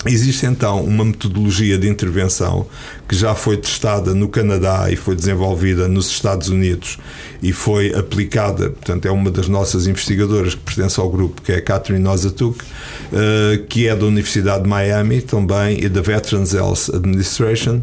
Existe 0.06 0.46
então 0.46 0.82
uma 0.82 1.04
metodologia 1.04 1.76
de 1.76 1.86
intervenção 1.86 2.66
que 3.06 3.14
já 3.14 3.34
foi 3.34 3.58
testada 3.58 4.14
no 4.14 4.30
Canadá 4.30 4.90
e 4.90 4.96
foi 4.96 5.14
desenvolvida 5.14 5.86
nos 5.88 6.08
Estados 6.08 6.48
Unidos 6.48 6.98
e 7.42 7.52
foi 7.52 7.94
aplicada, 7.94 8.70
portanto, 8.70 9.04
é 9.04 9.10
uma 9.10 9.30
das 9.30 9.46
nossas 9.46 9.86
investigadoras 9.86 10.54
que 10.54 10.62
pertence 10.62 10.98
ao 10.98 11.10
grupo, 11.10 11.42
que 11.42 11.52
é 11.52 11.56
a 11.56 11.62
Catherine 11.62 12.02
Nozatuk, 12.02 12.64
eh, 13.12 13.62
que 13.68 13.88
é 13.88 13.94
da 13.94 14.06
Universidade 14.06 14.62
de 14.62 14.70
Miami 14.70 15.20
também 15.20 15.84
e 15.84 15.88
da 15.88 16.00
Veterans 16.00 16.54
Health 16.54 16.94
Administration, 16.94 17.82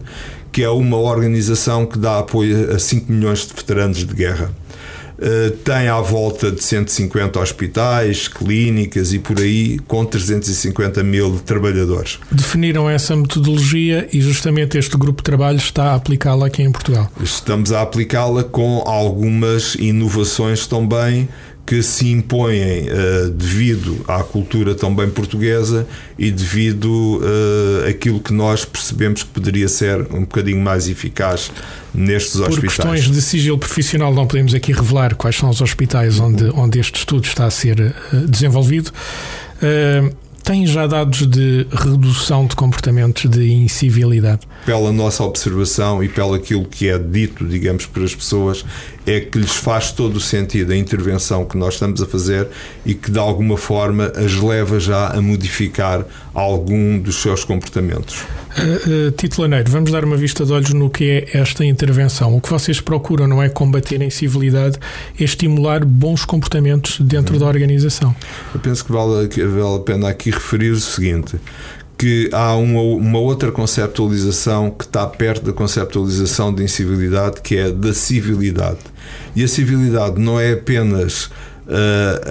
que 0.57 0.63
é 0.63 0.69
uma 0.71 0.97
organização 0.97 1.85
que 1.85 1.99
dá 1.99 2.17
apoio 2.17 2.73
a 2.73 2.79
5 2.79 3.11
milhões 3.11 3.45
de 3.45 3.53
veteranos 3.53 4.03
de 4.03 4.11
guerra. 4.11 4.51
Eh, 5.21 5.53
tem 5.63 5.87
à 5.87 6.01
volta 6.01 6.51
de 6.51 6.63
150 6.63 7.39
hospitais, 7.39 8.27
clínicas 8.27 9.13
e 9.13 9.19
por 9.19 9.39
aí, 9.39 9.77
com 9.87 10.03
350 10.03 11.03
mil 11.03 11.39
trabalhadores. 11.45 12.17
Definiram 12.31 12.89
essa 12.89 13.15
metodologia 13.15 14.09
e 14.11 14.19
justamente 14.19 14.79
este 14.79 14.97
grupo 14.97 15.21
de 15.21 15.25
trabalho 15.25 15.57
está 15.57 15.91
a 15.91 15.95
aplicá-la 15.95 16.47
aqui 16.47 16.63
em 16.63 16.71
Portugal. 16.71 17.07
Estamos 17.21 17.71
a 17.71 17.83
aplicá-la 17.83 18.43
com 18.43 18.81
algumas 18.83 19.75
inovações 19.75 20.65
também 20.65 21.29
que 21.67 21.83
se 21.83 22.09
impõem 22.09 22.87
uh, 22.87 23.29
devido 23.29 24.03
à 24.07 24.23
cultura 24.23 24.73
também 24.73 25.09
portuguesa 25.09 25.85
e 26.17 26.31
devido 26.31 27.19
uh, 27.19 27.89
àquilo 27.89 28.21
que 28.21 28.31
nós 28.31 28.63
percebemos 28.63 29.21
que 29.21 29.29
poderia 29.29 29.67
ser 29.67 29.99
um 30.13 30.21
bocadinho 30.21 30.61
mais 30.61 30.87
eficaz 30.87 31.51
nestes 31.93 32.39
Por 32.39 32.49
hospitais. 32.49 32.75
Por 32.77 32.83
questões 32.93 33.11
de 33.13 33.21
sigilo 33.21 33.57
profissional 33.57 34.13
não 34.13 34.25
podemos 34.25 34.53
aqui 34.53 34.71
revelar 34.71 35.13
quais 35.15 35.35
são 35.35 35.49
os 35.49 35.59
hospitais 35.59 36.21
onde, 36.21 36.45
onde 36.51 36.79
este 36.79 36.99
estudo 36.99 37.25
está 37.25 37.45
a 37.45 37.51
ser 37.51 37.77
uh, 37.81 38.27
desenvolvido. 38.27 38.89
Uh, 39.57 40.15
tem 40.47 40.65
já 40.65 40.87
dados 40.87 41.27
de 41.27 41.67
redução 41.69 42.45
de 42.45 42.55
comportamentos 42.55 43.29
de 43.29 43.51
incivilidade? 43.51 44.47
Pela 44.65 44.93
nossa 44.93 45.21
observação 45.21 46.01
e 46.01 46.07
pelo 46.07 46.33
aquilo 46.35 46.63
que 46.63 46.87
é 46.87 46.97
dito, 46.97 47.45
digamos, 47.45 47.85
por 47.85 48.01
as 48.01 48.15
pessoas, 48.15 48.63
é 49.07 49.21
que 49.21 49.39
lhes 49.39 49.55
faz 49.55 49.91
todo 49.91 50.17
o 50.17 50.19
sentido 50.19 50.73
a 50.73 50.75
intervenção 50.75 51.45
que 51.45 51.57
nós 51.57 51.75
estamos 51.75 52.01
a 52.01 52.05
fazer 52.05 52.47
e 52.85 52.93
que 52.93 53.09
de 53.09 53.17
alguma 53.17 53.57
forma 53.57 54.11
as 54.15 54.35
leva 54.35 54.79
já 54.81 55.07
a 55.07 55.21
modificar 55.21 56.05
algum 56.33 56.99
dos 56.99 57.21
seus 57.21 57.45
comportamentos. 57.45 58.25
Uh, 58.57 59.07
uh, 59.07 59.11
titulaneiro, 59.11 59.71
vamos 59.71 59.91
dar 59.91 60.03
uma 60.03 60.17
vista 60.17 60.45
de 60.45 60.51
olhos 60.51 60.73
no 60.73 60.89
que 60.89 61.09
é 61.09 61.37
esta 61.37 61.63
intervenção. 61.63 62.35
O 62.35 62.41
que 62.41 62.49
vocês 62.49 62.81
procuram 62.81 63.27
não 63.27 63.41
é 63.41 63.47
combater 63.47 64.01
a 64.01 64.05
incivilidade, 64.05 64.77
é 65.17 65.23
estimular 65.23 65.85
bons 65.85 66.25
comportamentos 66.25 66.99
dentro 66.99 67.35
hum. 67.35 67.39
da 67.39 67.45
organização. 67.45 68.13
Eu 68.53 68.59
penso 68.59 68.83
que 68.83 68.91
vale, 68.91 69.27
que 69.29 69.43
vale 69.45 69.75
a 69.75 69.79
pena 69.79 70.09
aqui 70.09 70.31
referir 70.31 70.71
o 70.71 70.79
seguinte: 70.79 71.37
que 71.97 72.29
há 72.31 72.55
uma, 72.55 72.81
uma, 72.81 73.19
outra 73.19 73.51
conceptualização 73.51 74.69
que 74.69 74.85
está 74.85 75.05
perto 75.07 75.45
da 75.45 75.53
conceptualização 75.53 76.53
de 76.53 76.63
incivilidade, 76.63 77.41
que 77.41 77.57
é 77.57 77.71
da 77.71 77.93
civilidade. 77.93 78.79
E 79.35 79.43
a 79.43 79.47
civilidade 79.47 80.19
não 80.21 80.39
é 80.39 80.53
apenas 80.53 81.29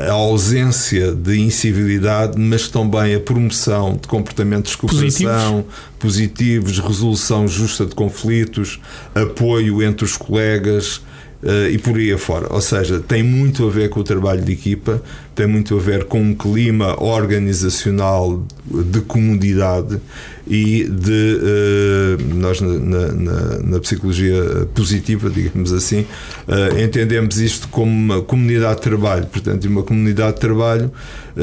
a 0.08 0.12
ausência 0.12 1.12
de 1.12 1.38
incivilidade, 1.38 2.38
mas 2.38 2.68
também 2.68 3.14
a 3.14 3.20
promoção 3.20 3.92
de 4.00 4.08
comportamentos 4.08 4.72
de 4.72 4.78
cooperação 4.78 5.62
positivos. 5.98 6.76
positivos, 6.76 6.78
resolução 6.78 7.46
justa 7.46 7.84
de 7.84 7.94
conflitos, 7.94 8.80
apoio 9.14 9.82
entre 9.82 10.06
os 10.06 10.16
colegas, 10.16 11.02
Uh, 11.42 11.68
e 11.70 11.76
por 11.76 11.96
aí 11.96 12.10
afora. 12.12 12.46
Ou 12.50 12.62
seja, 12.62 12.98
tem 12.98 13.22
muito 13.22 13.66
a 13.66 13.70
ver 13.70 13.90
com 13.90 14.00
o 14.00 14.02
trabalho 14.02 14.40
de 14.40 14.52
equipa, 14.52 15.02
tem 15.34 15.46
muito 15.46 15.76
a 15.76 15.78
ver 15.78 16.04
com 16.04 16.18
um 16.18 16.34
clima 16.34 17.00
organizacional 17.00 18.42
de 18.64 19.02
comunidade 19.02 20.00
e 20.46 20.84
de. 20.84 21.38
Uh, 21.38 22.34
nós, 22.36 22.62
na, 22.62 22.78
na, 23.12 23.58
na, 23.58 23.80
psicologia 23.80 24.66
positiva, 24.74 25.28
digamos 25.28 25.74
assim, 25.74 26.06
uh, 26.48 26.80
entendemos 26.82 27.38
isto 27.38 27.68
como 27.68 27.92
uma 27.92 28.22
comunidade 28.22 28.76
de 28.76 28.82
trabalho. 28.82 29.26
Portanto, 29.26 29.66
uma 29.66 29.82
comunidade 29.82 30.36
de 30.36 30.40
trabalho 30.40 30.90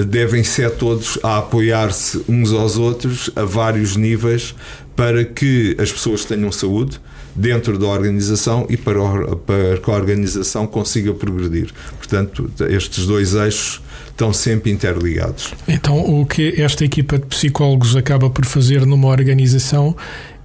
devem 0.08 0.44
ser 0.44 0.72
todos 0.72 1.20
a 1.22 1.38
apoiar-se 1.38 2.24
uns 2.28 2.52
aos 2.52 2.78
outros 2.78 3.30
a 3.36 3.44
vários 3.44 3.96
níveis 3.96 4.56
para 4.96 5.24
que 5.24 5.76
as 5.80 5.92
pessoas 5.92 6.26
tenham 6.26 6.52
saúde 6.52 7.00
dentro 7.36 7.78
da 7.78 7.88
organização 7.88 8.66
e 8.70 8.78
para, 8.78 9.00
para 9.38 9.78
que 9.78 9.90
a 9.90 9.94
organização 9.94 10.68
consiga 10.68 11.14
progredir. 11.14 11.72
Portanto, 11.98 12.52
estes 12.70 13.06
dois 13.06 13.34
eixos 13.34 13.82
estão 14.10 14.32
sempre 14.32 14.72
interligados. 14.72 15.54
Então, 15.68 15.98
o 15.98 16.26
que 16.26 16.62
esta 16.62 16.86
equipa 16.86 17.18
de 17.18 17.26
psicólogos 17.26 17.96
acaba 17.96 18.30
por 18.30 18.46
fazer 18.46 18.86
numa 18.86 19.08
organização 19.08 19.96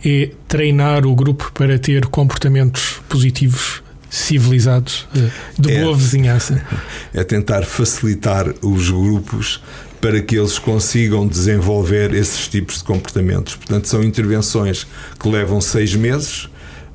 é 0.04 0.30
treinar 0.47 1.07
o 1.07 1.14
grupo 1.14 1.50
para 1.52 1.78
ter 1.78 2.07
comportamentos 2.07 3.00
positivos 3.09 3.83
civilizados, 4.11 5.07
eh, 5.14 5.28
de 5.59 5.80
boa 5.80 5.92
é, 5.92 5.97
vizinhança. 5.97 6.66
É 7.12 7.23
tentar 7.23 7.64
facilitar 7.64 8.54
os 8.62 8.90
grupos 8.90 9.62
para 10.00 10.23
que 10.23 10.37
eles 10.37 10.59
consigam 10.59 11.26
desenvolver 11.26 12.14
esses 12.14 12.49
tipos 12.49 12.78
de 12.78 12.85
comportamentos. 12.85 13.57
Portanto, 13.57 13.87
são 13.87 14.02
intervenções 14.02 14.87
que 15.18 15.28
levam 15.28 15.61
seis 15.61 15.95
meses 15.95 16.49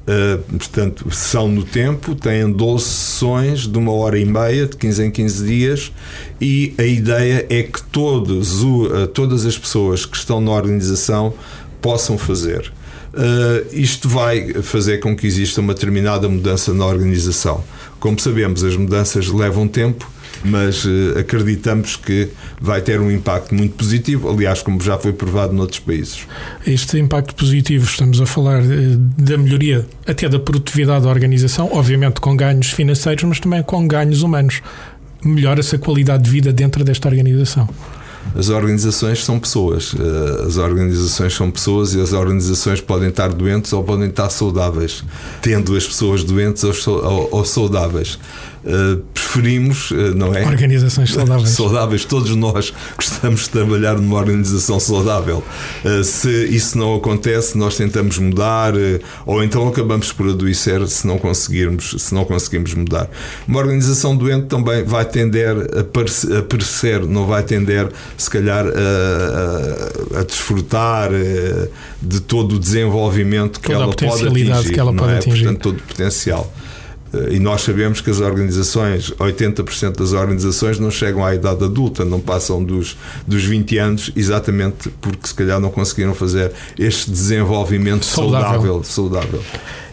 Uh, 0.06 0.58
portanto, 0.58 1.10
são 1.12 1.48
no 1.48 1.64
tempo, 1.64 2.14
têm 2.14 2.52
12 2.52 2.84
sessões 2.84 3.62
de 3.62 3.78
uma 3.78 3.94
hora 3.94 4.20
e 4.20 4.26
meia, 4.26 4.68
de 4.68 4.76
15 4.76 5.06
em 5.06 5.12
15 5.12 5.46
dias, 5.46 5.94
e 6.42 6.74
a 6.78 6.84
ideia 6.84 7.46
é 7.50 7.64
que 7.64 7.82
todos, 7.84 8.64
uh, 8.64 9.08
todas 9.14 9.46
as 9.46 9.58
pessoas 9.58 10.06
que 10.06 10.18
estão 10.18 10.42
na 10.42 10.52
organização 10.52 11.34
possam 11.82 12.18
fazer. 12.18 12.74
Uh, 13.14 13.66
isto 13.72 14.10
vai 14.10 14.54
fazer 14.62 14.98
com 14.98 15.16
que 15.16 15.26
exista 15.26 15.62
uma 15.62 15.74
determinada 15.74 16.28
mudança 16.28 16.74
na 16.74 16.86
organização. 16.86 17.64
Como 18.04 18.20
sabemos, 18.20 18.66
as 18.66 18.76
mudanças 18.76 19.30
levam 19.30 19.66
tempo 19.66 20.12
mas 20.44 20.84
uh, 20.84 21.18
acreditamos 21.18 21.96
que 21.96 22.28
vai 22.60 22.82
ter 22.82 23.00
um 23.00 23.10
impacto 23.10 23.56
muito 23.56 23.76
positivo, 23.76 24.30
aliás, 24.30 24.62
como 24.62 24.82
já 24.82 24.98
foi 24.98 25.14
provado 25.14 25.54
noutros 25.54 25.80
países. 25.80 26.28
Este 26.68 27.00
impacto 27.00 27.34
positivo, 27.34 27.86
estamos 27.86 28.20
a 28.20 28.26
falar 28.26 28.62
uh, 28.62 28.98
da 28.98 29.38
melhoria 29.38 29.86
até 30.06 30.28
da 30.28 30.38
produtividade 30.38 31.06
da 31.06 31.10
organização, 31.10 31.70
obviamente 31.72 32.20
com 32.20 32.36
ganhos 32.36 32.72
financeiros, 32.72 33.24
mas 33.24 33.40
também 33.40 33.64
com 33.64 33.88
ganhos 33.88 34.22
humanos. 34.22 34.62
Melhora-se 35.24 35.78
a 35.78 35.80
qualidade 35.80 36.24
de 36.24 36.30
vida 36.30 36.52
dentro 36.52 36.84
desta 36.84 37.08
organização. 37.08 37.70
As 38.36 38.50
organizações 38.50 39.24
são 39.24 39.40
pessoas. 39.40 39.94
Eh, 39.98 40.46
as 40.48 40.58
organizações 40.58 41.36
são 41.36 41.52
pessoas 41.52 41.94
e 41.94 42.02
as 42.02 42.14
organizações 42.14 42.82
podem 42.82 43.10
estar 43.10 43.30
doentes 43.30 43.72
ou 43.74 43.84
podem 43.84 44.10
estar 44.10 44.30
saudáveis, 44.30 45.04
tendo 45.42 45.76
as 45.76 45.86
pessoas 45.86 46.24
doentes 46.24 46.64
ou 46.88 47.46
saudáveis. 47.46 48.18
Uh, 48.66 49.04
preferimos, 49.14 49.92
uh, 49.92 50.16
não 50.16 50.34
é? 50.34 50.46
Organizações 50.46 51.12
saudáveis. 51.12 51.50
saudáveis. 51.50 52.06
Todos 52.06 52.34
nós 52.36 52.74
gostamos 52.96 53.42
de 53.42 53.50
trabalhar 53.50 53.96
numa 53.96 54.18
organização 54.18 54.80
saudável. 54.80 55.44
Uh, 55.84 56.04
se 56.04 56.30
isso 56.46 56.78
não 56.78 56.96
acontece, 56.96 57.58
nós 57.58 57.76
tentamos 57.76 58.18
mudar 58.18 58.74
ou 59.26 59.44
então 59.44 59.68
acabamos 59.68 60.14
por 60.14 60.30
adoecer 60.30 60.88
se 60.88 61.06
não 61.06 61.18
conseguirmos, 61.18 61.96
se 61.98 62.14
não 62.14 62.24
conseguimos 62.24 62.74
mudar. 62.74 63.10
Uma 63.48 63.60
organização 63.60 64.16
doente 64.16 64.46
também 64.46 64.84
vai 64.84 65.04
tender 65.04 65.56
a, 65.78 66.42
perecer, 66.44 67.06
não 67.06 67.26
vai 67.26 67.44
tender, 67.44 67.90
se 68.18 68.30
calhar, 68.30 68.66
a, 68.66 70.18
a, 70.18 70.20
a 70.22 70.24
desfrutar 70.24 71.10
de 72.02 72.20
todo 72.22 72.56
o 72.56 72.60
desenvolvimento 72.60 73.60
que 73.60 73.72
ela 73.72 73.94
pode 73.94 74.28
atingir. 74.28 74.74
Que 74.74 74.80
ela 74.80 74.94
pode 74.94 75.14
é? 75.14 75.18
atingir. 75.18 75.44
Portanto, 75.44 75.62
todo 75.62 75.78
o 75.78 75.84
potencial. 75.84 76.54
E 77.30 77.40
nós 77.40 77.62
sabemos 77.62 78.02
que 78.02 78.10
as 78.10 78.20
organizações, 78.20 79.12
80% 79.12 79.98
das 79.98 80.14
organizações 80.14 80.80
não 80.80 80.90
chegam 80.90 81.24
à 81.24 81.36
idade 81.36 81.64
adulta, 81.64 82.04
não 82.04 82.20
passam 82.20 82.64
dos, 82.64 82.98
dos 83.28 83.44
20 83.46 83.78
anos, 83.78 84.12
exatamente 84.16 84.90
porque 85.02 85.28
se 85.28 85.34
calhar 85.34 85.60
não 85.60 85.70
conseguiram 85.70 86.16
fazer 86.16 86.52
este 86.78 87.12
desenvolvimento 87.12 88.06
saudável. 88.06 88.84
saudável. 88.84 88.84
saudável. 88.84 89.44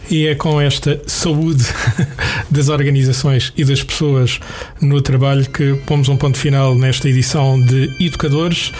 E 0.09 0.27
é 0.27 0.35
com 0.35 0.59
esta 0.59 0.99
saúde 1.05 1.63
das 2.51 2.67
organizações 2.67 3.53
e 3.55 3.63
das 3.63 3.81
pessoas 3.81 4.39
no 4.81 5.01
trabalho 5.01 5.49
que 5.49 5.75
pomos 5.85 6.09
um 6.09 6.17
ponto 6.17 6.37
final 6.37 6.75
nesta 6.75 7.07
edição 7.07 7.61
de 7.61 7.89
Educadores. 7.99 8.73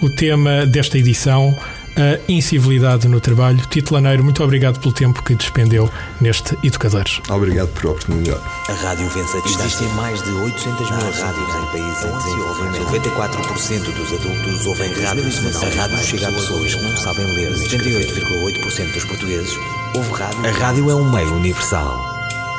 O 0.00 0.08
tema 0.08 0.64
desta 0.64 0.96
edição 0.96 1.54
a 1.98 2.20
incivilidade 2.30 3.08
no 3.08 3.20
trabalho. 3.20 3.58
Tito 3.68 3.92
Laneiro, 3.92 4.22
muito 4.22 4.42
obrigado 4.42 4.78
pelo 4.78 4.92
tempo 4.92 5.22
que 5.22 5.34
despendeu 5.34 5.90
neste 6.20 6.56
Educadores. 6.62 7.20
Obrigado 7.28 7.68
por 7.68 7.86
a 7.86 7.90
oportunidade. 7.90 8.40
A 8.68 8.72
Rádio 8.72 9.08
Vença 9.08 9.38
Existem 9.44 9.88
mais 9.88 10.22
de 10.22 10.30
800 10.30 10.90
mil 10.90 11.10
rádios 11.10 11.54
em 11.54 11.66
países 11.72 12.04
em 12.04 12.18
desenvolvimento. 12.18 12.84
94% 12.86 13.80
dos 13.94 14.12
adultos 14.12 14.66
ouvem 14.66 14.92
rádio 15.02 15.24
A 15.24 15.80
rádio 15.80 15.98
chega 15.98 16.28
a 16.28 16.32
pessoas 16.32 16.74
que 16.74 16.82
não 16.82 16.96
sabem 16.96 17.26
ler. 17.34 17.52
78,8% 17.52 18.92
dos 18.92 19.04
portugueses 19.04 19.54
ouvem 19.94 20.12
rádio. 20.12 20.46
A 20.46 20.50
rádio 20.50 20.90
é 20.90 20.94
um 20.94 21.10
meio 21.10 21.34
universal. 21.34 22.00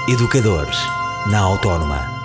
Educadores, 0.10 0.78
na 1.28 1.40
Autónoma. 1.40 2.19